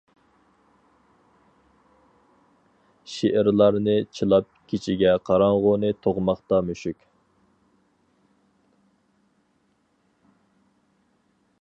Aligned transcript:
شېئىرلارنى 3.15 3.95
چىلاپ 4.19 4.49
كېچىگە 4.73 5.13
قاراڭغۇنى 5.29 5.93
تۇغماقتا 6.07 6.61
مۈشۈك. 6.71 7.01